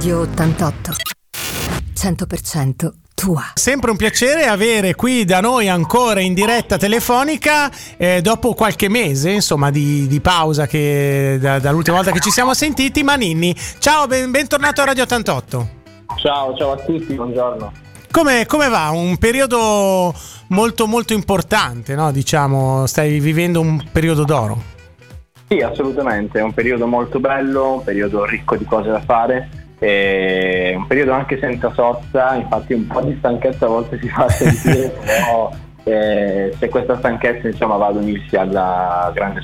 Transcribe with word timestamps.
Radio 0.00 0.20
88. 0.20 0.92
100% 1.94 2.90
tua. 3.14 3.42
Sempre 3.52 3.90
un 3.90 3.98
piacere 3.98 4.46
avere 4.46 4.94
qui 4.94 5.26
da 5.26 5.42
noi 5.42 5.68
ancora 5.68 6.20
in 6.20 6.32
diretta 6.32 6.78
telefonica 6.78 7.70
eh, 7.98 8.22
dopo 8.22 8.54
qualche 8.54 8.88
mese 8.88 9.28
insomma 9.28 9.70
di, 9.70 10.06
di 10.06 10.22
pausa 10.22 10.66
che, 10.66 11.36
da, 11.38 11.58
dall'ultima 11.58 11.96
volta 11.96 12.12
che 12.12 12.20
ci 12.20 12.30
siamo 12.30 12.54
sentiti. 12.54 13.02
Maninni, 13.02 13.54
ciao, 13.78 14.06
ben, 14.06 14.30
bentornato 14.30 14.80
a 14.80 14.86
Radio 14.86 15.02
88. 15.02 15.68
Ciao, 16.16 16.56
ciao 16.56 16.72
a 16.72 16.76
tutti, 16.76 17.12
buongiorno. 17.12 17.70
Come, 18.10 18.46
come 18.46 18.68
va? 18.68 18.88
Un 18.88 19.18
periodo 19.18 20.14
molto 20.46 20.86
molto 20.86 21.12
importante, 21.12 21.94
no? 21.94 22.10
diciamo, 22.10 22.86
stai 22.86 23.20
vivendo 23.20 23.60
un 23.60 23.86
periodo 23.92 24.24
d'oro. 24.24 24.62
Sì, 25.46 25.58
assolutamente, 25.58 26.38
è 26.38 26.42
un 26.42 26.54
periodo 26.54 26.86
molto 26.86 27.20
bello, 27.20 27.74
un 27.74 27.84
periodo 27.84 28.24
ricco 28.24 28.56
di 28.56 28.64
cose 28.64 28.88
da 28.88 29.02
fare 29.02 29.59
è 29.80 30.74
un 30.76 30.86
periodo 30.86 31.12
anche 31.12 31.38
senza 31.38 31.72
sosta, 31.72 32.34
infatti 32.34 32.74
un 32.74 32.86
po' 32.86 33.00
di 33.00 33.16
stanchezza 33.18 33.64
a 33.64 33.68
volte 33.68 33.98
si 33.98 34.08
fa 34.08 34.28
sentire, 34.28 34.90
però 35.00 35.50
eh, 35.84 36.54
se 36.58 36.68
questa 36.68 36.98
stanchezza 36.98 37.48
insomma, 37.48 37.76
va 37.76 37.86
ad 37.86 37.96
unirsi 37.96 38.36
alla 38.36 39.10
grande 39.14 39.40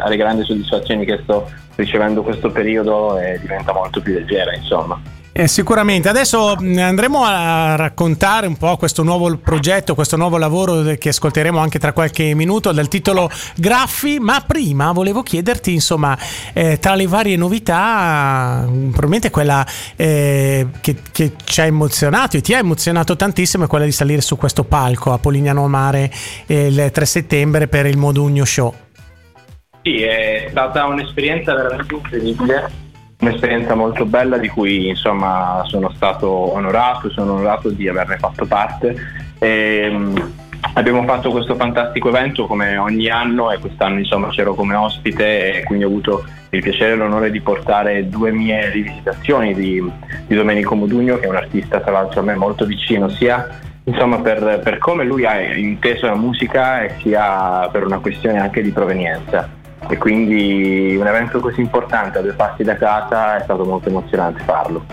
alle 0.00 0.16
grandi 0.16 0.44
soddisfazioni 0.44 1.04
che 1.04 1.20
sto 1.22 1.48
ricevendo 1.76 2.22
questo 2.22 2.50
periodo 2.50 3.18
eh, 3.18 3.38
diventa 3.40 3.72
molto 3.72 4.00
più 4.00 4.14
leggera 4.14 4.54
insomma. 4.54 4.98
Eh, 5.40 5.48
sicuramente. 5.48 6.10
Adesso 6.10 6.54
mm, 6.60 6.76
andremo 6.76 7.24
a 7.24 7.74
raccontare 7.74 8.46
un 8.46 8.58
po' 8.58 8.76
questo 8.76 9.02
nuovo 9.02 9.38
progetto, 9.38 9.94
questo 9.94 10.18
nuovo 10.18 10.36
lavoro 10.36 10.82
che 10.98 11.08
ascolteremo 11.08 11.58
anche 11.58 11.78
tra 11.78 11.94
qualche 11.94 12.34
minuto 12.34 12.72
dal 12.72 12.88
titolo 12.88 13.30
Graffi, 13.56 14.18
ma 14.20 14.44
prima 14.46 14.92
volevo 14.92 15.22
chiederti, 15.22 15.72
insomma, 15.72 16.14
eh, 16.52 16.78
tra 16.78 16.94
le 16.94 17.06
varie 17.06 17.36
novità, 17.36 18.66
mm, 18.68 18.90
probabilmente 18.90 19.30
quella 19.30 19.66
eh, 19.96 20.66
che, 20.82 20.96
che, 21.10 21.32
ci 21.42 21.62
ha 21.62 21.64
emozionato 21.64 22.36
e 22.36 22.42
ti 22.42 22.52
ha 22.52 22.58
emozionato 22.58 23.16
tantissimo 23.16 23.64
è 23.64 23.66
quella 23.66 23.86
di 23.86 23.92
salire 23.92 24.20
su 24.20 24.36
questo 24.36 24.64
palco 24.64 25.14
a 25.14 25.18
Polignano 25.18 25.66
Mare 25.68 26.12
eh, 26.48 26.66
il 26.66 26.90
3 26.92 27.06
settembre 27.06 27.66
per 27.66 27.86
il 27.86 27.96
Modugno 27.96 28.44
Show. 28.44 28.74
Sì, 29.80 30.02
è 30.02 30.48
stata 30.50 30.84
un'esperienza 30.84 31.54
veramente 31.54 31.94
incredibile 31.94 32.88
un'esperienza 33.20 33.74
molto 33.74 34.04
bella 34.04 34.38
di 34.38 34.48
cui 34.48 34.88
insomma 34.88 35.62
sono 35.66 35.90
stato 35.94 36.28
onorato, 36.28 37.10
sono 37.10 37.34
onorato 37.34 37.70
di 37.70 37.88
averne 37.88 38.16
fatto 38.16 38.46
parte. 38.46 38.96
E, 39.38 39.88
um, 39.90 40.32
abbiamo 40.74 41.02
fatto 41.04 41.30
questo 41.30 41.54
fantastico 41.54 42.08
evento 42.08 42.46
come 42.46 42.76
ogni 42.76 43.08
anno 43.08 43.50
e 43.50 43.58
quest'anno 43.58 43.98
insomma 43.98 44.28
c'ero 44.28 44.54
come 44.54 44.74
ospite 44.74 45.58
e 45.58 45.62
quindi 45.64 45.84
ho 45.84 45.88
avuto 45.88 46.24
il 46.50 46.62
piacere 46.62 46.92
e 46.92 46.96
l'onore 46.96 47.30
di 47.30 47.40
portare 47.40 48.08
due 48.08 48.30
mie 48.30 48.70
rivisitazioni 48.70 49.54
di, 49.54 49.82
di 50.26 50.34
Domenico 50.34 50.74
Modugno 50.74 51.18
che 51.18 51.26
è 51.26 51.28
un 51.28 51.36
artista 51.36 51.80
tra 51.80 51.92
l'altro 51.92 52.20
a 52.20 52.24
me 52.24 52.34
molto 52.34 52.66
vicino 52.66 53.08
sia 53.08 53.58
insomma 53.84 54.18
per, 54.18 54.60
per 54.62 54.78
come 54.78 55.04
lui 55.04 55.24
ha 55.24 55.40
inteso 55.40 56.06
la 56.06 56.14
musica 56.14 56.82
e 56.82 56.94
sia 57.00 57.68
per 57.72 57.84
una 57.84 57.98
questione 57.98 58.38
anche 58.38 58.62
di 58.62 58.70
provenienza 58.70 59.59
e 59.88 59.96
quindi 59.96 60.96
un 60.98 61.06
evento 61.06 61.40
così 61.40 61.60
importante 61.60 62.18
a 62.18 62.22
due 62.22 62.34
passi 62.34 62.62
da 62.62 62.76
casa 62.76 63.38
è 63.38 63.42
stato 63.42 63.64
molto 63.64 63.88
emozionante 63.88 64.42
farlo. 64.44 64.84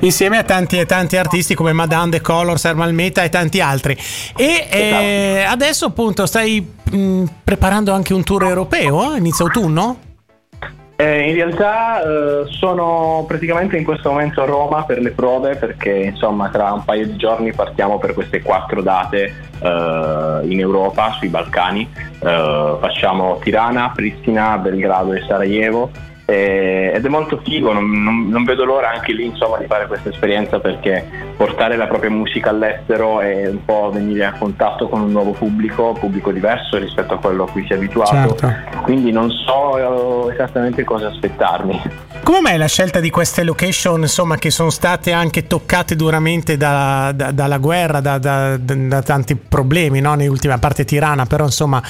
Insieme 0.00 0.38
a 0.38 0.42
tanti 0.44 0.78
e 0.78 0.86
tanti 0.86 1.16
artisti 1.16 1.54
come 1.54 1.72
Madame 1.72 2.10
The 2.10 2.20
Colors, 2.20 2.64
Hermal 2.64 2.92
Meta 2.92 3.22
e 3.22 3.28
tanti 3.28 3.60
altri. 3.60 3.96
E 4.36 4.68
eh, 4.70 5.38
esatto. 5.38 5.52
adesso 5.52 5.86
appunto 5.86 6.26
stai 6.26 6.74
mh, 6.90 7.24
preparando 7.42 7.92
anche 7.92 8.12
un 8.12 8.22
tour 8.22 8.44
europeo, 8.44 9.14
eh? 9.14 9.18
inizio 9.18 9.46
autunno? 9.46 10.05
Eh, 10.98 11.28
in 11.28 11.34
realtà 11.34 12.02
eh, 12.02 12.44
sono 12.48 13.24
praticamente 13.28 13.76
in 13.76 13.84
questo 13.84 14.08
momento 14.10 14.40
a 14.40 14.46
Roma 14.46 14.84
per 14.84 14.98
le 14.98 15.10
prove 15.10 15.54
perché 15.56 15.90
insomma 15.90 16.48
tra 16.48 16.72
un 16.72 16.84
paio 16.84 17.04
di 17.04 17.16
giorni 17.16 17.52
partiamo 17.52 17.98
per 17.98 18.14
queste 18.14 18.40
quattro 18.40 18.80
date 18.80 19.24
eh, 19.60 20.40
in 20.44 20.58
Europa, 20.58 21.12
sui 21.12 21.28
Balcani. 21.28 21.86
Eh, 21.92 22.76
facciamo 22.80 23.38
Tirana, 23.42 23.92
Pristina, 23.94 24.56
Belgrado 24.56 25.12
e 25.12 25.22
Sarajevo 25.26 25.90
eh, 26.28 26.90
ed 26.92 27.04
è 27.04 27.08
molto 27.08 27.40
figo, 27.42 27.72
non, 27.72 27.88
non, 28.02 28.28
non, 28.28 28.42
vedo 28.42 28.64
l'ora 28.64 28.90
anche 28.90 29.12
lì 29.12 29.26
insomma, 29.26 29.58
di 29.58 29.66
fare 29.66 29.86
questa 29.86 30.08
esperienza 30.08 30.58
perché 30.58 31.08
portare 31.36 31.76
la 31.76 31.86
propria 31.86 32.10
musica 32.10 32.50
all'estero 32.50 33.20
è 33.20 33.48
un 33.48 33.64
po' 33.64 33.90
venire 33.92 34.24
a 34.24 34.32
contatto 34.32 34.88
con 34.88 35.02
un 35.02 35.12
nuovo 35.12 35.30
pubblico, 35.30 35.92
pubblico 35.92 36.32
diverso 36.32 36.78
rispetto 36.78 37.14
a 37.14 37.18
quello 37.18 37.44
a 37.44 37.50
cui 37.50 37.64
si 37.64 37.72
è 37.72 37.76
abituato, 37.76 38.34
certo. 38.34 38.78
quindi 38.82 39.12
non 39.12 39.30
so 39.30 40.28
esattamente 40.30 40.82
cosa 40.82 41.06
aspettarmi. 41.08 41.80
Come 42.26 42.40
mai 42.40 42.58
la 42.58 42.66
scelta 42.66 42.98
di 42.98 43.08
queste 43.08 43.44
location 43.44 44.00
insomma, 44.00 44.34
che 44.34 44.50
sono 44.50 44.70
state 44.70 45.12
anche 45.12 45.46
toccate 45.46 45.94
duramente 45.94 46.56
da, 46.56 47.12
da, 47.14 47.30
dalla 47.30 47.58
guerra, 47.58 48.00
da, 48.00 48.18
da, 48.18 49.02
tanti 49.02 49.36
problemi, 49.36 50.00
no? 50.00 50.12
ultimi, 50.12 50.52
a 50.52 50.58
parte 50.58 50.84
Tirana, 50.84 51.26
però 51.26 51.44
insomma 51.44 51.80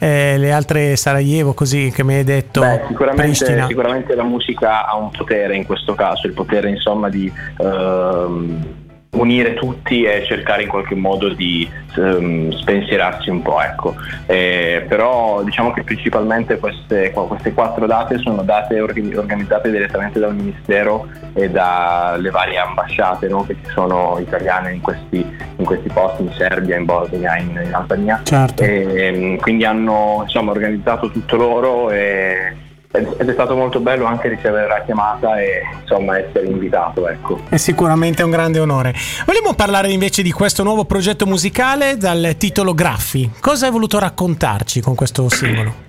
eh, 0.00 0.34
le 0.36 0.50
altre 0.50 0.96
Sarajevo 0.96 1.54
così 1.54 1.92
che 1.94 2.02
mi 2.02 2.14
hai 2.14 2.24
detto. 2.24 2.60
Beh, 2.60 2.82
sicuramente, 2.88 3.34
sicuramente, 3.34 3.83
la 3.88 4.24
musica 4.24 4.86
ha 4.86 4.96
un 4.96 5.10
potere 5.10 5.56
in 5.56 5.66
questo 5.66 5.94
caso, 5.94 6.26
il 6.26 6.32
potere 6.32 6.68
insomma 6.68 7.08
di... 7.08 7.32
Uh, 7.58 8.82
unire 9.14 9.54
tutti 9.54 10.02
e 10.02 10.24
cercare 10.26 10.62
in 10.62 10.68
qualche 10.68 10.94
modo 10.94 11.28
di 11.28 11.68
um, 11.96 12.50
spensierarsi 12.50 13.30
un 13.30 13.42
po'. 13.42 13.60
Ecco. 13.60 13.94
Eh, 14.26 14.84
però 14.88 15.42
diciamo 15.42 15.72
che 15.72 15.82
principalmente 15.82 16.58
queste, 16.58 17.12
queste, 17.12 17.52
quattro 17.52 17.86
date 17.86 18.18
sono 18.18 18.42
date 18.42 18.80
organizzate 18.80 19.70
direttamente 19.70 20.18
dal 20.18 20.34
Ministero 20.34 21.08
e 21.32 21.50
dalle 21.50 22.30
varie 22.30 22.58
ambasciate 22.58 23.28
no, 23.28 23.44
che 23.44 23.56
ci 23.62 23.70
sono 23.72 24.18
italiane 24.20 24.72
in 24.74 24.80
questi, 24.80 25.24
in 25.56 25.64
questi, 25.64 25.88
posti, 25.88 26.22
in 26.22 26.32
Serbia, 26.32 26.76
in 26.76 26.84
Bosnia, 26.84 27.36
in, 27.36 27.60
in 27.64 27.74
Albania. 27.74 28.20
Certo. 28.22 28.62
E, 28.62 29.38
quindi 29.40 29.64
hanno 29.64 30.20
insomma, 30.22 30.50
organizzato 30.50 31.10
tutto 31.10 31.36
loro 31.36 31.90
e 31.90 32.62
ed 32.94 33.28
è 33.28 33.32
stato 33.32 33.56
molto 33.56 33.80
bello 33.80 34.04
anche 34.04 34.28
ricevere 34.28 34.68
la 34.68 34.82
chiamata 34.84 35.40
e 35.40 35.62
insomma 35.80 36.16
essere 36.16 36.46
invitato 36.46 37.08
ecco. 37.08 37.40
è 37.48 37.56
sicuramente 37.56 38.22
un 38.22 38.30
grande 38.30 38.60
onore 38.60 38.94
vogliamo 39.26 39.54
parlare 39.54 39.90
invece 39.90 40.22
di 40.22 40.30
questo 40.30 40.62
nuovo 40.62 40.84
progetto 40.84 41.26
musicale 41.26 41.96
dal 41.96 42.36
titolo 42.38 42.72
Graffi 42.72 43.32
cosa 43.40 43.66
hai 43.66 43.72
voluto 43.72 43.98
raccontarci 43.98 44.80
con 44.80 44.94
questo 44.94 45.28
singolo? 45.28 45.82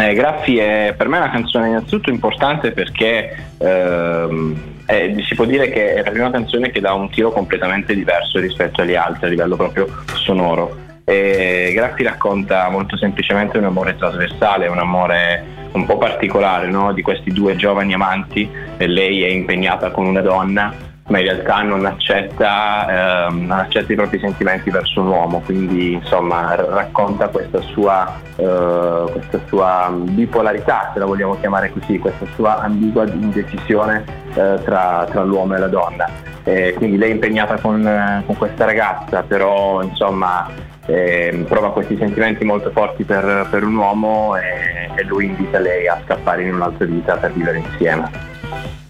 Eh, 0.00 0.14
Graffi 0.14 0.58
è 0.58 0.94
per 0.96 1.08
me 1.08 1.16
una 1.16 1.30
canzone 1.30 1.66
innanzitutto 1.66 2.10
importante 2.10 2.70
perché 2.70 3.50
ehm, 3.58 4.56
è, 4.86 5.12
si 5.26 5.34
può 5.34 5.44
dire 5.44 5.68
che 5.70 5.94
è 5.94 6.04
la 6.04 6.10
prima 6.10 6.30
canzone 6.30 6.70
che 6.70 6.78
dà 6.78 6.92
un 6.92 7.10
tiro 7.10 7.32
completamente 7.32 7.96
diverso 7.96 8.38
rispetto 8.38 8.82
agli 8.82 8.94
altri 8.94 9.26
a 9.26 9.28
livello 9.30 9.56
proprio 9.56 9.88
sonoro 10.14 10.86
e 11.02 11.72
Graffi 11.74 12.04
racconta 12.04 12.68
molto 12.68 12.96
semplicemente 12.96 13.58
un 13.58 13.64
amore 13.64 13.96
trasversale, 13.96 14.68
un 14.68 14.78
amore 14.78 15.57
un 15.72 15.86
po' 15.86 15.98
particolare 15.98 16.68
no? 16.68 16.92
di 16.92 17.02
questi 17.02 17.32
due 17.32 17.56
giovani 17.56 17.94
amanti 17.94 18.48
e 18.76 18.86
lei 18.86 19.22
è 19.22 19.28
impegnata 19.28 19.90
con 19.90 20.06
una 20.06 20.20
donna 20.20 20.86
ma 21.08 21.18
in 21.18 21.24
realtà 21.24 21.62
non 21.62 21.86
accetta, 21.86 23.28
ehm, 23.28 23.46
non 23.46 23.58
accetta 23.58 23.92
i 23.92 23.96
propri 23.96 24.18
sentimenti 24.18 24.70
verso 24.70 25.00
un 25.00 25.08
uomo, 25.08 25.40
quindi 25.40 25.94
insomma 25.94 26.54
racconta 26.54 27.28
questa 27.28 27.60
sua, 27.60 28.20
eh, 28.36 29.04
questa 29.12 29.40
sua, 29.46 29.90
bipolarità, 29.90 30.90
se 30.92 30.98
la 30.98 31.06
vogliamo 31.06 31.38
chiamare 31.40 31.72
così, 31.72 31.98
questa 31.98 32.26
sua 32.34 32.58
ambigua 32.58 33.06
indecisione 33.06 34.04
eh, 34.34 34.60
tra, 34.62 35.06
tra, 35.10 35.22
l'uomo 35.22 35.54
e 35.54 35.58
la 35.58 35.68
donna. 35.68 36.08
E 36.44 36.74
quindi 36.76 36.98
lei 36.98 37.10
è 37.10 37.14
impegnata 37.14 37.58
con, 37.58 38.22
con 38.26 38.36
questa 38.36 38.64
ragazza, 38.64 39.22
però 39.22 39.82
insomma 39.82 40.46
eh, 40.88 41.44
prova 41.46 41.70
questi 41.72 41.96
sentimenti 41.98 42.44
molto 42.44 42.70
forti 42.70 43.04
per, 43.04 43.46
per 43.50 43.62
un 43.62 43.76
uomo 43.76 44.36
e, 44.36 44.90
e 44.96 45.04
lui 45.04 45.26
invita 45.26 45.58
lei 45.58 45.86
a 45.86 46.00
scappare 46.04 46.44
in 46.44 46.54
un'altra 46.54 46.86
vita 46.86 47.16
per 47.16 47.32
vivere 47.32 47.58
insieme. 47.58 48.36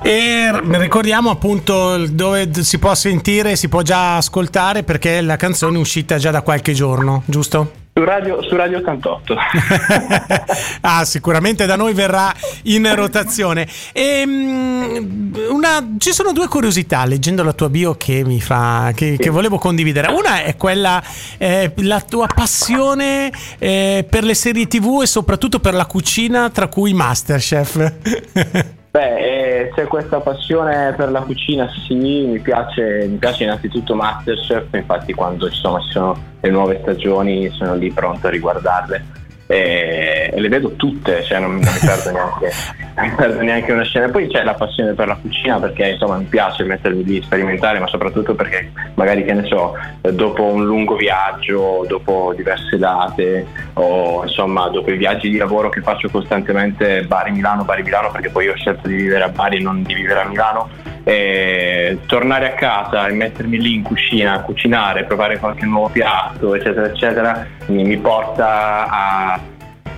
E 0.01 0.51
ricordiamo 0.79 1.31
appunto 1.31 2.07
dove 2.07 2.49
si 2.63 2.79
può 2.79 2.95
sentire, 2.95 3.57
si 3.57 3.69
può 3.69 3.83
già 3.83 4.17
ascoltare 4.17 4.85
perché 4.85 5.21
la 5.21 5.37
canzone 5.37 5.77
è 5.77 5.81
uscita 5.81 6.19
già 6.19 6.31
da 6.31 6.43
qualche 6.43 6.73
giorno, 6.73 7.23
giusto? 7.27 7.78
Su 7.99 8.05
Radio, 8.05 8.41
su 8.43 8.55
Radio 8.55 8.79
88. 8.79 9.37
ah, 10.83 11.05
sicuramente 11.05 11.67
da 11.67 11.75
noi 11.75 11.95
verrà 11.95 12.33
in 12.65 12.95
rotazione. 12.95 13.67
E, 13.93 14.21
ehm, 14.21 15.33
una, 15.51 15.85
ci 15.99 16.13
sono 16.13 16.31
due 16.31 16.47
curiosità 16.47 17.05
leggendo 17.07 17.43
la 17.43 17.53
tua 17.53 17.69
bio 17.69 17.97
che 17.97 18.23
mi 18.25 18.41
fa 18.41 18.93
che, 18.95 19.17
che 19.19 19.31
volevo 19.31 19.59
condividere. 19.59 20.13
Una 20.13 20.45
è 20.45 20.55
quella 20.55 21.03
eh, 21.39 21.73
la 21.79 22.01
tua 22.01 22.29
passione 22.33 23.33
eh, 23.59 24.07
per 24.09 24.23
le 24.23 24.35
serie 24.35 24.69
TV 24.69 25.01
e 25.03 25.07
soprattutto 25.07 25.59
per 25.59 25.75
la 25.75 25.87
cucina, 25.87 26.51
tra 26.51 26.69
cui 26.69 26.95
Masterchef. 26.95 28.77
Beh, 28.91 29.17
eh, 29.17 29.73
c'è 29.75 29.87
questa 29.87 30.21
passione 30.21 30.95
per 30.97 31.11
la 31.11 31.21
cucina, 31.21 31.69
sì, 31.87 31.95
mi 31.95 32.41
piace, 32.41 33.07
mi 33.07 33.17
piace 33.17 33.45
innanzitutto 33.45 33.95
Masterchef, 33.95 34.73
infatti 34.73 35.13
quando 35.13 35.47
insomma, 35.47 35.81
ci 35.81 35.91
sono 35.91 36.17
le 36.41 36.51
nuove 36.51 36.79
stagioni 36.81 37.51
sono 37.51 37.75
lì 37.75 37.91
pronto 37.93 38.29
a 38.29 38.31
riguardarle 38.31 39.28
e, 39.49 40.31
e 40.33 40.41
le 40.41 40.49
vedo 40.49 40.73
tutte, 40.77 41.25
cioè 41.25 41.41
non, 41.41 41.59
non 41.59 41.73
mi 41.73 41.81
perdo 41.81 42.11
neanche 42.13 42.53
mi 43.01 43.11
perdo 43.15 43.41
neanche 43.41 43.73
una 43.73 43.85
scena. 43.85 44.09
Poi 44.09 44.29
c'è 44.29 44.45
la 44.45 44.55
passione 44.55 44.93
per 44.93 45.07
la 45.07 45.17
cucina 45.21 45.59
perché 45.59 45.89
insomma 45.91 46.19
mi 46.19 46.25
piace 46.25 46.65
mettermi 46.65 47.05
lì, 47.05 47.23
sperimentare, 47.23 47.79
ma 47.79 47.87
soprattutto 47.87 48.35
perché 48.35 48.71
magari 48.95 49.25
che 49.25 49.33
ne 49.33 49.47
so, 49.47 49.75
dopo 50.13 50.45
un 50.45 50.65
lungo 50.65 50.97
viaggio, 50.97 51.85
dopo 51.89 52.33
diverse 52.37 52.77
date 52.77 53.47
o 53.75 54.23
insomma 54.25 54.69
dopo 54.69 54.91
i 54.91 54.97
viaggi 54.97 55.31
di 55.31 55.39
lavoro 55.39 55.69
che 55.69 55.81
faccio 55.81 56.09
costantemente 56.11 57.03
Bari 57.05 57.31
Milano, 57.31 57.65
Bari 57.65 57.83
Milano, 57.83 58.11
perché 58.11 58.29
poi 58.29 58.49
ho 58.49 58.55
scelto 58.55 58.87
di 58.87 58.97
vivere 58.97 59.25
a 59.25 59.29
Bari 59.29 59.57
e 59.57 59.61
non 59.61 59.83
di 59.83 59.95
vivere 59.95 60.21
a 60.21 60.25
Milano, 60.25 60.69
e 61.09 62.01
tornare 62.05 62.53
a 62.53 62.55
casa 62.55 63.07
e 63.07 63.13
mettermi 63.15 63.59
lì 63.59 63.77
in 63.77 63.83
cucina 63.83 64.35
a 64.35 64.41
cucinare, 64.41 65.05
provare 65.05 65.39
qualche 65.39 65.65
nuovo 65.65 65.89
piatto, 65.89 66.55
eccetera, 66.55 66.87
eccetera, 66.87 67.47
mi, 67.69 67.83
mi 67.85 67.97
porta 67.97 68.87
a 68.91 69.41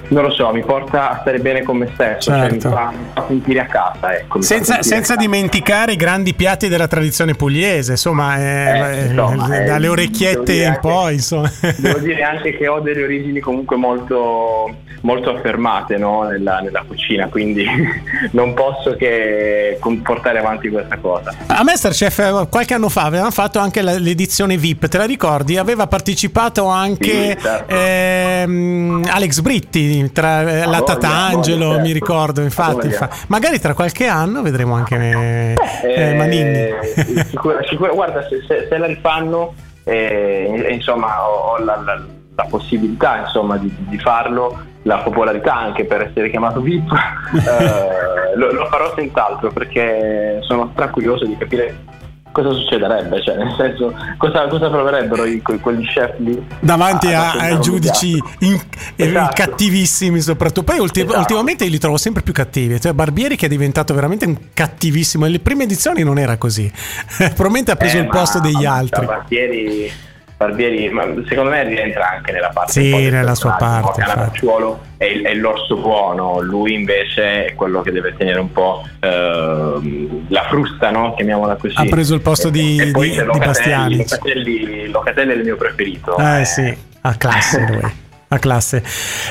non 0.09 0.25
lo 0.25 0.31
so, 0.31 0.51
mi 0.53 0.63
porta 0.63 1.11
a 1.11 1.19
stare 1.21 1.39
bene 1.39 1.63
con 1.63 1.77
me 1.77 1.89
stesso, 1.95 2.31
certo. 2.31 2.41
cioè 2.41 2.53
mi, 2.53 2.61
certo. 2.61 2.77
fa, 2.77 2.91
mi, 2.91 3.05
fa, 3.13 3.25
sentire 3.29 3.61
a 3.61 3.67
casa. 3.67 4.17
Ecco, 4.17 4.43
senza, 4.43 4.83
senza 4.83 5.17
dimenticare 5.17 5.93
i 5.93 5.97
grandi 5.97 6.35
piatti 6.35 6.69
della 6.69 6.89
tradizione 6.89 7.35
pugliese, 7.35 7.93
insomma, 7.93 8.39
eh, 8.39 8.99
eh, 8.99 9.07
insomma 9.07 9.61
eh, 9.61 9.65
dalle 9.65 9.89
orecchiette 9.89 10.65
in 10.65 10.79
poi. 10.81 11.15
Insomma. 11.15 11.51
Devo 11.77 11.99
dire 12.01 12.23
anche 12.23 12.57
che 12.57 12.67
ho 12.67 12.81
delle 12.81 13.05
origini 13.05 13.41
comunque 13.41 13.77
molto, 13.77 14.75
molto 15.03 15.31
affermate 15.31 15.97
no? 15.97 16.23
nella, 16.25 16.61
nella, 16.61 16.85
cucina, 16.87 17.29
quindi 17.29 17.65
non 18.33 18.55
posso 18.55 18.97
che 18.97 19.79
portare 20.03 20.39
avanti 20.39 20.69
questa 20.69 20.97
cosa. 20.99 21.33
A 21.47 21.63
Masterchef 21.63 22.49
qualche 22.49 22.75
anno 22.75 22.89
fa 22.89 23.05
avevano 23.05 23.31
fatto 23.31 23.59
anche 23.59 23.83
l'edizione 23.83 24.57
VIP, 24.57 24.89
te 24.89 24.99
la 24.99 25.07
ricordi? 25.07 25.57
Aveva 25.57 25.87
partecipato 25.87 26.67
anche 26.67 27.37
sì, 27.37 27.41
certo. 27.41 27.75
ehm, 27.75 29.03
Alex 29.09 29.41
Britti 29.41 29.90
tra 30.13 30.41
eh, 30.41 30.67
la 30.67 30.83
Tatangelo, 30.83 31.71
certo. 31.71 31.83
mi 31.83 31.93
ricordo, 31.93 32.41
infatti. 32.43 32.91
Fa. 32.91 33.09
Magari 33.29 33.59
tra 33.59 33.75
qualche 33.75 34.07
anno 34.07 34.43
vedremo 34.43 34.75
anche 34.75 34.97
eh, 34.97 35.55
eh, 35.83 36.15
Manini. 36.15 37.25
Sicura, 37.25 37.61
sicura, 37.65 37.93
guarda, 37.93 38.23
se, 38.29 38.43
se, 38.47 38.67
se, 38.69 38.79
la 38.79 38.87
rifanno, 38.87 39.55
eh, 39.85 40.69
insomma, 40.71 41.27
ho, 41.27 41.53
ho 41.53 41.59
la, 41.59 41.77
la, 41.85 42.03
la, 42.35 42.47
possibilità 42.49 43.19
insomma, 43.19 43.57
di, 43.57 43.73
di, 43.77 43.99
farlo, 43.99 44.59
la 44.83 44.99
popolarità 44.99 45.55
anche 45.55 45.85
per 45.85 46.03
essere 46.03 46.31
chiamato 46.31 46.61
VIP, 46.61 46.91
eh, 47.35 48.37
lo, 48.37 48.53
lo 48.53 48.67
farò 48.67 48.93
senz'altro 48.95 49.51
perché 49.51 50.39
sono 50.43 50.71
stra 50.73 50.89
curioso 50.89 51.25
di 51.25 51.37
capire 51.37 51.99
cosa 52.33 52.53
succederebbe? 52.53 53.23
Cioè, 53.23 53.37
nel 53.37 53.55
senso, 53.57 53.95
cosa, 54.17 54.47
cosa 54.49 54.69
proverebbero 54.69 55.25
i, 55.25 55.41
quegli 55.43 55.87
chef 55.87 56.19
lì? 56.19 56.47
Davanti 56.61 57.13
a, 57.13 57.33
ai 57.33 57.61
giudici 57.61 58.19
in, 58.41 58.61
esatto. 58.97 59.35
cattivissimi, 59.35 60.21
soprattutto. 60.21 60.63
Poi 60.63 60.79
ultim- 60.79 61.07
esatto. 61.07 61.21
ultimamente 61.21 61.67
li 61.67 61.79
trovo 61.79 61.97
sempre 61.97 62.23
più 62.23 62.33
cattivi. 62.33 62.81
Cioè, 62.81 62.93
Barbieri 62.93 63.37
che 63.37 63.47
è 63.47 63.49
diventato 63.49 63.95
veramente 63.95 64.27
un 64.27 64.37
cattivissimo. 64.55 65.25
Nelle 65.25 65.41
prime 65.41 65.65
edizioni 65.65 66.03
non 66.03 66.19
era 66.19 66.37
così. 66.37 66.71
Probabilmente 67.17 67.73
ha 67.73 67.77
preso 67.77 67.97
eh, 67.97 68.01
il 68.01 68.09
posto 68.09 68.41
degli 68.41 68.65
altri. 68.65 69.07
Barbieri 69.07 70.09
Barbieri, 70.41 70.89
ma 70.89 71.05
secondo 71.29 71.51
me 71.51 71.65
rientra 71.65 72.13
anche 72.13 72.33
nella 72.33 72.49
parte 72.49 72.73
sì, 72.73 73.11
nella 73.11 73.35
sua 73.35 73.57
parte. 73.59 74.01
Canavacciuolo 74.01 74.81
è, 74.97 75.21
è 75.23 75.35
l'orso 75.35 75.77
buono, 75.77 76.41
lui 76.41 76.73
invece 76.73 77.49
è 77.49 77.55
quello 77.55 77.83
che 77.83 77.93
deve 77.93 78.15
tenere 78.17 78.41
un 78.41 78.51
po' 78.51 78.83
eh, 79.01 80.25
la 80.29 80.43
frusta, 80.49 80.91
no? 80.91 81.13
chiamiamola 81.15 81.57
così. 81.57 81.75
Ha 81.77 81.85
preso 81.85 82.15
il 82.15 82.23
posto 82.23 82.49
di, 82.49 82.79
e, 82.79 82.89
e 82.89 82.91
poi 82.91 83.11
di, 83.11 83.17
di 83.17 83.39
Bastiani. 83.39 83.97
Locatelli, 83.99 84.89
Locatelli 84.89 85.33
è 85.33 85.35
il 85.35 85.45
mio 85.45 85.57
preferito. 85.57 86.17
Eh, 86.17 86.41
eh. 86.41 86.45
sì, 86.47 86.75
a 87.03 87.15
classe 87.17 87.61
lui. 87.69 88.09
A 88.33 88.39
classe. 88.39 88.81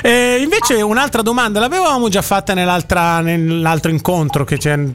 Eh, 0.01 0.41
invece 0.43 0.81
un'altra 0.81 1.21
domanda, 1.21 1.61
l'avevamo 1.61 2.09
già 2.09 2.21
fatta 2.21 2.53
nell'altro 2.53 3.91
incontro, 3.91 4.45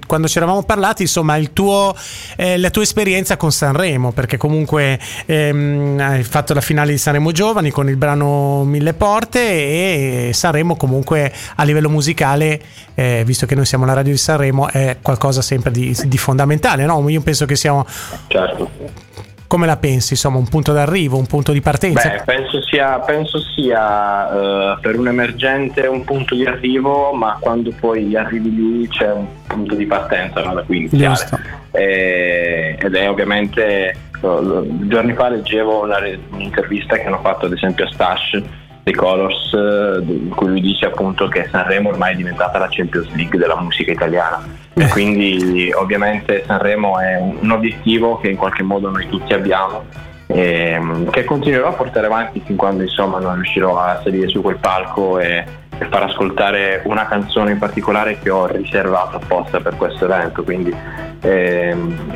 quando 0.07 0.29
ci 0.29 0.37
eravamo 0.37 0.63
parlati, 0.63 1.01
insomma, 1.01 1.39
tuo, 1.55 1.97
eh, 2.37 2.59
la 2.59 2.69
tua 2.69 2.83
esperienza 2.83 3.39
con 3.39 3.51
Sanremo, 3.51 4.13
perché 4.13 4.37
comunque 4.37 5.01
ehm, 5.25 5.99
hai 5.99 6.23
fatto 6.23 6.53
la 6.53 6.61
finale 6.61 6.91
di 6.93 6.99
Sanremo 6.99 7.33
Giovani 7.33 7.71
con 7.71 7.89
il 7.89 7.97
brano 7.97 8.65
Mille 8.65 8.93
Porte 8.93 9.41
e 9.41 10.31
Sanremo 10.35 10.77
comunque 10.77 11.33
a 11.55 11.63
livello 11.65 11.89
musicale, 11.89 12.61
eh, 12.93 13.23
visto 13.25 13.47
che 13.47 13.55
noi 13.55 13.65
siamo 13.65 13.87
la 13.87 13.95
radio 13.95 14.13
di 14.13 14.19
Sanremo, 14.19 14.69
è 14.69 14.99
qualcosa 15.01 15.41
sempre 15.41 15.71
di, 15.71 15.97
di 16.05 16.19
fondamentale, 16.19 16.85
no? 16.85 17.09
Io 17.09 17.23
penso 17.23 17.47
che 17.47 17.57
siamo... 17.57 17.87
Certo 18.27 19.14
come 19.55 19.67
la 19.67 19.77
pensi? 19.77 20.15
Insomma, 20.15 20.39
un 20.39 20.49
punto 20.49 20.73
d'arrivo, 20.73 21.17
un 21.17 21.27
punto 21.27 21.53
di 21.53 21.61
partenza? 21.61 22.09
Beh, 22.09 22.23
penso 22.25 22.61
sia, 22.61 22.99
penso 22.99 23.39
sia 23.39 24.73
uh, 24.73 24.81
per 24.81 24.99
un 24.99 25.07
emergente 25.07 25.87
un 25.87 26.03
punto 26.03 26.35
di 26.35 26.45
arrivo, 26.45 27.13
ma 27.13 27.37
quando 27.39 27.73
poi 27.79 28.17
arrivi 28.17 28.53
lì 28.53 28.89
c'è 28.89 29.13
un 29.13 29.27
punto 29.47 29.77
di 29.77 29.87
partenza 29.87 30.43
no? 30.43 30.55
da 30.55 30.63
cui 30.63 30.79
iniziare. 30.79 31.39
E, 31.71 32.77
ed 32.81 32.95
è 32.97 33.09
ovviamente, 33.09 33.95
giorni 34.19 35.13
fa 35.13 35.29
leggevo 35.29 35.85
una, 35.85 35.99
un'intervista 36.31 36.97
che 36.97 37.05
hanno 37.05 37.21
fatto 37.21 37.47
ad 37.47 37.53
esempio 37.53 37.85
a 37.85 37.93
Stash 37.93 38.43
dei 38.85 38.93
Colors 38.93 39.53
eh, 39.55 40.03
in 40.07 40.29
cui 40.29 40.49
lui 40.49 40.61
dice 40.61 40.87
appunto 40.87 41.27
che 41.27 41.49
Sanremo 41.51 41.89
ormai 41.89 42.13
è 42.13 42.17
diventata 42.17 42.59
la 42.59 42.69
Champions 42.71 43.11
League 43.15 43.39
della 43.39 43.59
musica 43.59 43.91
italiana. 43.91 44.43
E 44.75 44.89
quindi 44.89 45.73
ovviamente 45.73 46.45
Sanremo 46.47 47.01
è 47.01 47.17
un 47.19 47.51
obiettivo 47.51 48.19
che 48.19 48.29
in 48.29 48.37
qualche 48.37 48.63
modo 48.63 48.91
noi 48.91 49.09
tutti 49.09 49.33
abbiamo 49.33 49.85
e 50.27 50.81
che 51.11 51.25
continuerò 51.25 51.69
a 51.69 51.73
portare 51.73 52.07
avanti 52.07 52.41
fin 52.45 52.57
quando 52.57 52.83
insomma 52.83 53.19
non 53.19 53.35
riuscirò 53.35 53.79
a 53.79 54.01
salire 54.03 54.29
su 54.29 54.41
quel 54.41 54.57
palco 54.57 55.19
e, 55.19 55.45
e 55.79 55.85
far 55.91 56.05
ascoltare 56.05 56.83
una 56.85 57.07
canzone 57.07 57.53
in 57.53 57.59
particolare 57.59 58.19
che 58.19 58.31
ho 58.31 58.47
riservato 58.47 59.17
apposta 59.17 59.61
per 59.61 59.77
questo 59.77 60.05
evento. 60.05 60.43
Quindi 60.43 60.75
ehm, 61.21 62.13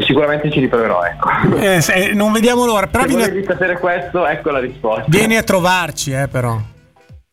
Sicuramente 0.00 0.50
ci 0.50 0.60
riproverò, 0.60 1.02
ecco. 1.04 1.56
Eh, 1.56 1.80
se, 1.80 2.12
non 2.12 2.32
vediamo 2.32 2.64
l'ora. 2.64 2.86
Però 2.86 3.06
Se 3.06 3.14
vieni... 3.14 3.44
sapere 3.44 3.78
questo, 3.78 4.26
ecco 4.26 4.50
la 4.50 4.60
risposta. 4.60 5.04
Vieni 5.06 5.36
a 5.36 5.42
trovarci, 5.42 6.12
eh, 6.12 6.28
però. 6.28 6.58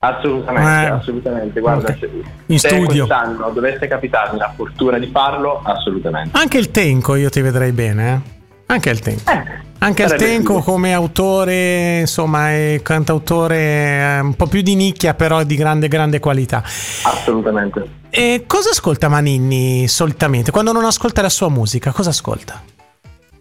Assolutamente, 0.03 0.87
eh. 0.87 0.89
assolutamente. 0.89 1.59
Guarda, 1.59 1.89
okay. 1.89 1.99
se, 1.99 2.09
in 2.47 2.59
se 2.59 2.67
studio. 2.69 3.05
quest'anno 3.05 3.49
dovesse 3.51 3.87
capitarmi 3.87 4.39
la 4.39 4.51
fortuna 4.55 4.97
di 4.97 5.07
farlo, 5.07 5.61
assolutamente. 5.63 6.37
Anche 6.37 6.57
il 6.57 6.71
Tenco 6.71 7.15
io 7.15 7.29
ti 7.29 7.41
vedrei 7.41 7.71
bene, 7.71 8.13
eh? 8.13 8.39
Anche 8.65 8.89
il 8.89 8.99
Tenco. 8.99 9.29
Eh. 9.29 9.69
Anche 9.79 10.03
il 10.03 10.13
Tenco 10.13 10.59
come 10.59 10.93
autore, 10.93 11.99
insomma, 11.99 12.51
è 12.51 12.79
cantautore 12.83 13.57
eh, 13.57 14.19
un 14.19 14.35
po' 14.35 14.47
più 14.47 14.61
di 14.61 14.75
nicchia, 14.75 15.13
però 15.13 15.43
di 15.43 15.55
grande, 15.55 15.87
grande 15.87 16.19
qualità. 16.19 16.63
Assolutamente. 17.03 18.00
E 18.13 18.43
cosa 18.45 18.71
ascolta 18.71 19.07
Maninni 19.07 19.87
solitamente? 19.87 20.51
Quando 20.51 20.73
non 20.73 20.83
ascolta 20.83 21.21
la 21.21 21.29
sua 21.29 21.47
musica, 21.47 21.93
cosa 21.93 22.09
ascolta? 22.09 22.61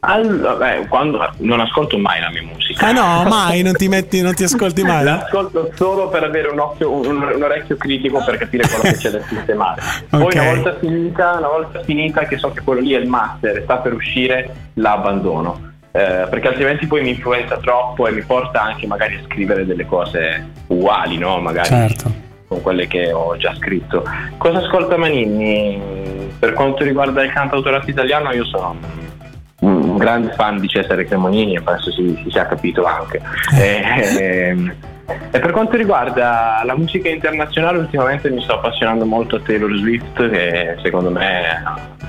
Allora, 0.03 0.55
beh, 0.55 0.87
quando, 0.87 1.19
non 1.39 1.59
ascolto 1.59 1.99
mai 1.99 2.21
la 2.21 2.31
mia 2.31 2.45
musica. 2.45 2.87
Ah 2.87 2.93
no, 2.93 3.29
mai, 3.29 3.63
non 3.63 3.75
ti, 3.75 3.89
metti, 3.89 4.23
non 4.23 4.33
ti 4.33 4.45
ascolti 4.45 4.83
mai? 4.85 5.03
L'ascolto 5.05 5.73
solo 5.75 6.09
per 6.09 6.23
avere 6.23 6.49
un, 6.49 6.61
occhio, 6.61 6.89
un, 6.89 7.21
un 7.21 7.43
orecchio 7.43 7.77
critico 7.77 8.23
per 8.25 8.39
capire 8.39 8.69
quello 8.69 8.85
che 8.85 8.97
c'è 8.97 9.11
da 9.11 9.21
sistemare. 9.27 9.83
Poi 10.09 10.23
okay. 10.23 10.41
una 10.41 10.55
volta 10.55 10.79
finita, 10.79 11.33
una 11.33 11.49
volta 11.49 11.83
finita 11.83 12.25
che 12.27 12.39
so 12.39 12.53
che 12.53 12.61
quello 12.63 12.81
lì 12.81 12.93
è 12.93 12.99
il 12.99 13.09
master 13.09 13.57
e 13.57 13.63
sta 13.63 13.79
per 13.79 13.93
uscire, 13.93 14.55
l'abbandono. 14.75 15.69
Eh, 15.91 16.29
perché 16.31 16.47
altrimenti 16.47 16.87
poi 16.87 17.03
mi 17.03 17.11
influenza 17.11 17.57
troppo 17.57 18.07
e 18.07 18.13
mi 18.13 18.23
porta 18.23 18.63
anche 18.63 18.87
magari 18.87 19.17
a 19.17 19.23
scrivere 19.27 19.67
delle 19.67 19.85
cose 19.85 20.47
uguali, 20.69 21.19
no? 21.19 21.41
Magari 21.41 21.67
certo 21.67 22.29
con 22.51 22.63
quelle 22.63 22.89
che 22.89 23.13
ho 23.13 23.37
già 23.37 23.55
scritto. 23.55 24.03
Cosa 24.37 24.59
ascolta 24.59 24.97
Manini? 24.97 26.29
Per 26.37 26.53
quanto 26.55 26.83
riguarda 26.83 27.23
il 27.23 27.31
cantautorato 27.31 27.89
italiano, 27.89 28.33
io 28.33 28.45
sono 28.45 28.77
un 29.61 29.97
grande 29.97 30.33
fan 30.33 30.59
di 30.59 30.67
Cesare 30.67 31.05
Cremonini 31.05 31.55
e 31.55 31.61
penso 31.61 31.93
si, 31.93 32.19
si 32.25 32.31
sia 32.31 32.47
capito 32.47 32.83
anche. 32.85 33.21
E, 33.55 33.83
e, 33.85 34.49
ehm, 34.49 34.75
e, 35.31 35.39
per 35.39 35.51
quanto 35.53 35.77
riguarda 35.77 36.63
la 36.65 36.77
musica 36.77 37.09
internazionale, 37.09 37.79
ultimamente 37.79 38.31
mi 38.31 38.43
sto 38.43 38.55
appassionando 38.55 39.05
molto 39.05 39.37
a 39.37 39.41
Taylor 39.41 39.75
Swift, 39.77 40.31
che 40.31 40.77
secondo 40.83 41.11
me 41.11 41.63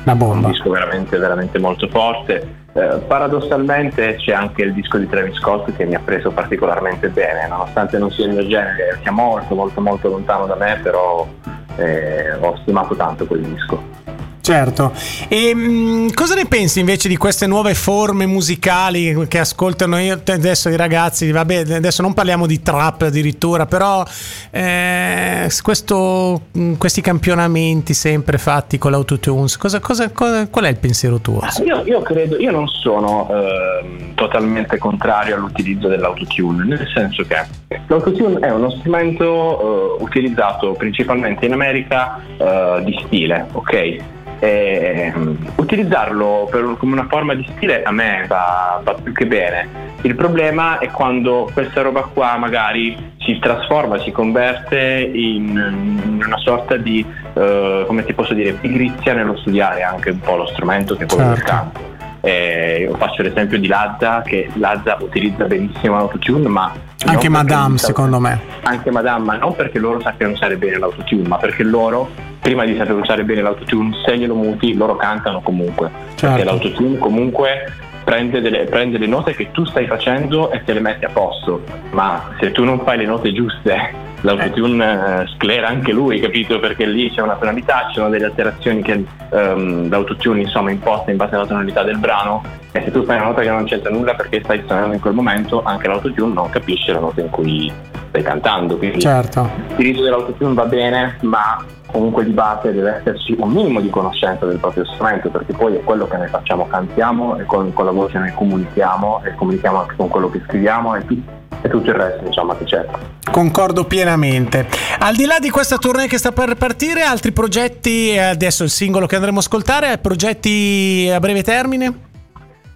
è 0.03 0.11
un 0.11 0.45
disco 0.45 0.69
veramente, 0.69 1.17
veramente 1.17 1.59
molto 1.59 1.87
forte. 1.87 2.59
Eh, 2.73 3.01
paradossalmente 3.05 4.15
c'è 4.15 4.31
anche 4.31 4.63
il 4.63 4.73
disco 4.73 4.97
di 4.97 5.07
Travis 5.07 5.35
Scott 5.37 5.75
che 5.75 5.85
mi 5.85 5.95
ha 5.95 5.99
preso 5.99 6.31
particolarmente 6.31 7.09
bene, 7.09 7.47
nonostante 7.47 7.97
non 7.97 8.09
sia 8.11 8.25
il 8.25 8.31
mio 8.31 8.47
genere, 8.47 8.97
sia 9.01 9.11
molto 9.11 9.55
molto 9.55 9.81
molto 9.81 10.07
lontano 10.07 10.45
da 10.45 10.55
me, 10.55 10.79
però 10.81 11.27
eh, 11.75 12.33
ho 12.39 12.55
stimato 12.57 12.95
tanto 12.95 13.25
quel 13.25 13.41
disco. 13.41 14.00
Certo, 14.41 14.91
e 15.27 15.53
mh, 15.53 15.59
mm, 15.59 16.07
cosa 16.15 16.33
ne 16.33 16.45
pensi 16.47 16.79
invece 16.79 17.07
di 17.07 17.15
queste 17.15 17.45
nuove 17.45 17.75
forme 17.75 18.25
musicali 18.25 19.27
che 19.27 19.37
ascoltano 19.37 19.99
io, 19.99 20.19
adesso 20.25 20.69
i 20.69 20.75
ragazzi? 20.75 21.29
Vabbè, 21.29 21.73
adesso 21.73 22.01
non 22.01 22.15
parliamo 22.15 22.47
di 22.47 22.61
trap 22.61 23.03
addirittura, 23.03 23.67
però 23.67 24.03
eh, 24.49 25.47
questo, 25.61 26.41
mm, 26.57 26.73
questi 26.73 27.01
campionamenti 27.01 27.93
sempre 27.93 28.39
fatti 28.39 28.79
con 28.79 28.91
l'autotunes, 28.91 29.57
cosa, 29.57 29.79
cosa, 29.79 30.09
cosa, 30.09 30.47
qual 30.47 30.65
è 30.65 30.69
il 30.69 30.77
pensiero 30.77 31.19
tuo? 31.19 31.41
Io, 31.63 31.83
io 31.85 32.01
credo, 32.01 32.37
io 32.37 32.49
non 32.49 32.67
sono 32.67 33.29
eh, 33.29 34.13
totalmente 34.15 34.79
contrario 34.79 35.35
all'utilizzo 35.35 35.87
dell'autotune, 35.87 36.65
nel 36.65 36.87
senso 36.91 37.23
che 37.23 37.45
l'autotune 37.87 38.39
è 38.39 38.49
uno 38.49 38.71
strumento 38.71 39.99
eh, 39.99 40.03
utilizzato 40.03 40.73
principalmente 40.73 41.45
in 41.45 41.53
America 41.53 42.19
eh, 42.37 42.81
di 42.83 42.99
stile, 43.05 43.45
ok? 43.51 44.19
Eh, 44.43 45.13
utilizzarlo 45.55 46.47
per, 46.49 46.75
come 46.79 46.93
una 46.93 47.05
forma 47.07 47.35
di 47.35 47.47
stile 47.55 47.83
a 47.83 47.91
me 47.91 48.25
va, 48.27 48.81
va, 48.83 48.93
più 48.95 49.13
che 49.13 49.27
bene. 49.27 49.89
Il 50.01 50.15
problema 50.15 50.79
è 50.79 50.89
quando 50.89 51.47
questa 51.53 51.83
roba 51.83 52.01
qua 52.01 52.37
magari 52.37 53.13
si 53.19 53.37
trasforma, 53.39 53.99
si 53.99 54.11
converte 54.11 55.11
in, 55.13 56.19
una 56.25 56.37
sorta 56.37 56.75
di, 56.75 57.05
uh, 57.33 57.85
come 57.85 58.03
ti 58.03 58.13
posso 58.13 58.33
dire, 58.33 58.53
pigrizia 58.53 59.13
nello 59.13 59.37
studiare 59.37 59.83
anche 59.83 60.09
un 60.09 60.19
po' 60.19 60.37
lo 60.37 60.47
strumento 60.47 60.95
che 60.95 61.03
è 61.03 61.07
quello 61.07 61.35
certo. 61.35 61.35
del 61.35 61.43
canto. 61.43 61.89
Eh, 62.21 62.87
io 62.89 62.95
faccio 62.97 63.21
l'esempio 63.21 63.59
di 63.59 63.67
Lazza, 63.67 64.23
che 64.23 64.49
Lazza 64.55 64.97
utilizza 64.99 65.45
benissimo 65.45 65.97
l'autotune, 65.97 66.47
ma... 66.47 66.71
Anche 67.05 67.29
Madame, 67.29 67.77
secondo 67.77 68.19
me. 68.19 68.39
Anche 68.63 68.89
Madame, 68.91 69.25
ma 69.25 69.37
non 69.37 69.55
perché 69.55 69.77
loro 69.77 69.99
sappiano 70.01 70.33
usare 70.33 70.57
bene 70.57 70.79
l'autotune, 70.79 71.27
ma 71.27 71.37
perché 71.37 71.63
loro 71.63 72.09
prima 72.41 72.65
di 72.65 72.75
saper 72.75 72.95
usare 72.95 73.23
bene 73.23 73.41
l'autotune, 73.41 73.95
se 74.03 74.17
glielo 74.17 74.35
muti, 74.35 74.73
loro 74.73 74.95
cantano 74.95 75.41
comunque. 75.41 75.89
Certo. 76.15 76.27
Perché 76.27 76.43
l'autotune 76.43 76.97
comunque 76.97 77.71
prende, 78.03 78.41
delle, 78.41 78.65
prende 78.65 78.97
le 78.97 79.07
note 79.07 79.35
che 79.35 79.51
tu 79.51 79.63
stai 79.65 79.85
facendo 79.85 80.51
e 80.51 80.63
te 80.63 80.73
le 80.73 80.79
mette 80.79 81.05
a 81.05 81.09
posto. 81.09 81.61
Ma 81.91 82.33
se 82.39 82.51
tu 82.51 82.63
non 82.63 82.79
fai 82.83 82.97
le 82.97 83.05
note 83.05 83.31
giuste 83.31 84.09
l'autotune 84.21 85.21
eh, 85.21 85.27
sclera 85.35 85.67
anche 85.67 85.91
lui, 85.91 86.19
capito? 86.19 86.59
Perché 86.59 86.85
lì 86.85 87.11
c'è 87.11 87.21
una 87.21 87.35
tonalità, 87.35 87.87
ci 87.87 87.95
sono 87.95 88.09
delle 88.09 88.25
alterazioni 88.25 88.81
che 88.81 89.03
um, 89.29 89.89
l'autotune 89.89 90.41
insomma 90.41 90.71
imposta 90.71 91.11
in 91.11 91.17
base 91.17 91.35
alla 91.35 91.45
tonalità 91.45 91.83
del 91.83 91.97
brano 91.97 92.43
e 92.71 92.81
se 92.83 92.91
tu 92.91 93.03
fai 93.03 93.17
una 93.17 93.27
nota 93.27 93.41
che 93.41 93.49
non 93.49 93.65
c'entra 93.65 93.91
nulla 93.91 94.13
perché 94.13 94.41
stai 94.43 94.61
suonando 94.65 94.93
in 94.93 95.01
quel 95.01 95.13
momento, 95.13 95.63
anche 95.63 95.87
l'autotune 95.87 96.33
non 96.33 96.49
capisce 96.49 96.91
la 96.93 96.99
nota 96.99 97.21
in 97.21 97.29
cui 97.29 97.71
stai 98.09 98.23
cantando. 98.23 98.77
Quindi 98.77 98.99
certo. 98.99 99.49
l'utilizzo 99.69 100.03
dell'autotune 100.03 100.53
va 100.53 100.65
bene, 100.65 101.17
ma 101.21 101.63
comunque 101.91 102.23
di 102.23 102.31
base 102.31 102.73
deve 102.73 102.97
esserci 102.97 103.35
un 103.37 103.51
minimo 103.51 103.79
di 103.79 103.89
conoscenza 103.89 104.45
del 104.45 104.57
proprio 104.57 104.85
strumento 104.85 105.29
perché 105.29 105.53
poi 105.53 105.75
è 105.75 105.83
quello 105.83 106.07
che 106.07 106.17
noi 106.17 106.27
facciamo, 106.27 106.67
cantiamo 106.67 107.37
e 107.37 107.45
con, 107.45 107.71
con 107.73 107.85
la 107.85 107.91
voce 107.91 108.17
noi 108.17 108.31
comunichiamo 108.33 109.21
e 109.23 109.35
comunichiamo 109.35 109.81
anche 109.81 109.95
con 109.95 110.07
quello 110.07 110.29
che 110.29 110.41
scriviamo 110.47 110.95
e, 110.95 111.05
tu, 111.05 111.21
e 111.61 111.69
tutto 111.69 111.89
il 111.89 111.95
resto 111.95 112.25
insomma 112.25 112.55
che 112.55 112.63
c'è. 112.63 112.85
Concordo 113.31 113.85
pienamente. 113.85 114.67
Al 114.99 115.15
di 115.15 115.25
là 115.25 115.39
di 115.39 115.49
questa 115.49 115.77
tournée 115.77 116.07
che 116.07 116.17
sta 116.17 116.31
per 116.31 116.55
partire, 116.55 117.01
altri 117.03 117.31
progetti, 117.31 118.17
adesso 118.17 118.63
il 118.63 118.69
singolo 118.69 119.05
che 119.05 119.15
andremo 119.15 119.37
a 119.37 119.41
ascoltare, 119.41 119.97
progetti 119.97 121.09
a 121.13 121.19
breve 121.19 121.43
termine? 121.43 122.09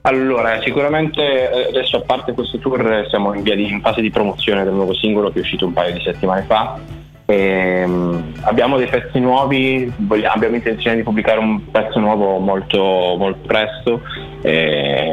Allora, 0.02 0.62
sicuramente 0.62 1.22
eh, 1.22 1.68
adesso 1.70 1.98
a 1.98 2.02
parte 2.02 2.34
questo 2.34 2.60
tour 2.60 3.08
siamo 3.10 3.34
in, 3.34 3.42
di, 3.42 3.68
in 3.68 3.82
fase 3.82 4.02
di 4.02 4.12
promozione 4.12 4.64
del 4.64 4.74
nuovo 4.74 4.94
singolo 4.94 5.32
che 5.32 5.40
è 5.40 5.42
uscito 5.42 5.66
un 5.66 5.74
paio 5.74 5.94
di 5.94 6.02
settimane 6.02 6.44
fa 6.44 6.80
e, 7.26 7.84
um, 7.86 8.34
abbiamo 8.42 8.78
dei 8.78 8.88
pezzi 8.88 9.20
nuovi, 9.20 9.92
vogliamo, 9.98 10.34
abbiamo 10.36 10.56
intenzione 10.56 10.98
di 10.98 11.04
pubblicare 11.04 11.40
un 11.40 11.72
pezzo 11.72 12.00
nuovo 12.00 12.38
molto, 12.38 12.78
molto 13.18 13.48
presto, 13.48 14.02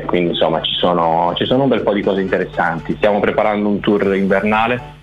quindi 0.07 0.31
insomma 0.31 0.61
ci 0.61 0.75
sono, 0.75 1.33
ci 1.37 1.47
sono 1.47 1.63
un 1.63 1.71
bel 1.71 1.83
po' 1.83 1.95
di 1.95 2.03
cose 2.03 2.21
interessanti. 2.21 2.95
Stiamo 2.97 3.19
preparando 3.19 3.69
un 3.69 3.81
tour 3.81 4.15
invernale 4.15 5.01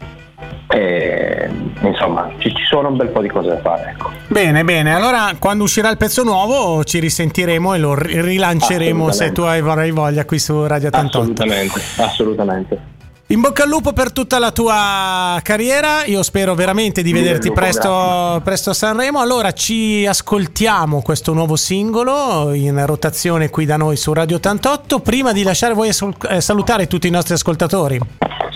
e, 0.67 1.49
insomma 1.81 2.31
ci, 2.37 2.53
ci, 2.53 2.63
sono 2.69 2.89
un 2.89 2.97
bel 2.97 3.07
po' 3.07 3.21
di 3.21 3.27
cose 3.27 3.49
da 3.49 3.57
fare 3.57 3.89
ecco. 3.89 4.11
bene 4.27 4.63
bene 4.63 4.93
allora 4.93 5.31
quando 5.39 5.63
uscirà 5.63 5.89
il 5.89 5.97
pezzo 5.97 6.23
nuovo 6.23 6.83
ci 6.83 6.99
risentiremo 6.99 7.73
e 7.73 7.77
lo 7.79 7.95
rilanceremo 7.95 9.11
se 9.11 9.31
tu 9.31 9.41
avrai 9.41 9.89
voglia 9.89 10.25
qui 10.25 10.37
su 10.37 10.67
Radio 10.67 10.89
88 10.89 11.17
assolutamente 11.17 11.81
assolutamente 11.97 12.97
in 13.31 13.41
bocca 13.41 13.61
al 13.61 13.69
lupo 13.69 13.93
per 13.93 14.11
tutta 14.11 14.39
la 14.39 14.51
tua 14.51 15.39
carriera, 15.43 16.03
io 16.05 16.23
spero 16.23 16.55
veramente 16.55 17.03
di 17.03 17.13
vederti 17.13 17.51
presto, 17.51 18.41
presto, 18.43 18.71
a 18.71 18.73
Sanremo. 18.73 19.19
Allora 19.19 19.51
ci 19.51 20.03
ascoltiamo 20.07 21.03
questo 21.03 21.33
nuovo 21.33 21.55
singolo 21.55 22.53
in 22.53 22.83
rotazione 22.87 23.51
qui 23.51 23.65
da 23.65 23.77
noi 23.77 23.97
su 23.97 24.13
Radio 24.13 24.37
88. 24.37 24.99
Prima 25.01 25.31
di 25.31 25.43
lasciare 25.43 25.75
voi 25.75 25.89
eh, 25.89 26.41
salutare 26.41 26.87
tutti 26.87 27.07
i 27.07 27.11
nostri 27.11 27.35
ascoltatori. 27.35 27.99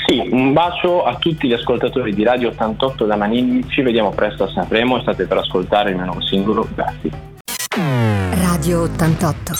Sì, 0.08 0.28
un 0.32 0.54
bacio 0.54 1.04
a 1.04 1.18
tutti 1.18 1.48
gli 1.48 1.54
ascoltatori 1.54 2.12
di 2.12 2.24
Radio 2.24 2.50
88 2.50 3.06
da 3.06 3.16
Manini, 3.16 3.70
ci 3.70 3.84
vediamo 3.84 4.10
presto 4.10 4.46
a 4.46 4.52
Sanremo, 4.52 5.00
state 5.02 5.26
per 5.26 5.38
ascoltare 5.38 5.92
il 5.92 5.98
mio 5.98 6.06
nuovo 6.06 6.22
singolo, 6.22 6.68
grazie. 6.74 7.12
Radio 8.42 8.82
88, 8.82 9.54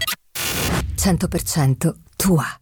100% 0.96 1.94
tua. 2.16 2.58